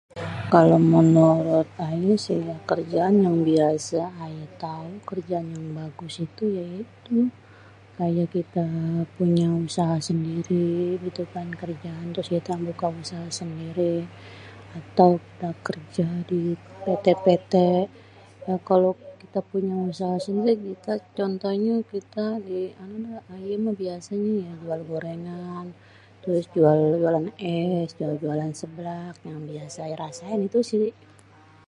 [0.53, 6.65] Kalau menurut ayé si ya kerjaan yang biasé ayé tau, kerjaan yang bagus itu ya
[6.83, 7.17] itu
[7.97, 8.65] kayé kité
[9.17, 10.67] punya usaha sendiri
[11.05, 13.95] gitu kan kerjaan terus kita buka usaha sendiri
[14.79, 15.09] atau
[15.67, 16.41] kerja di
[16.83, 17.53] PT-PT,
[18.47, 18.87] ya kalo
[19.21, 20.55] kita punya usaha sendiri
[21.17, 22.59] contohnyé kita di
[23.35, 25.65] ayé biasényé jual gorengan,
[26.21, 26.45] terus
[27.01, 27.25] jualan
[27.55, 27.89] es,
[28.23, 30.79] jualan seblak yang biasé ayé rasain itu si.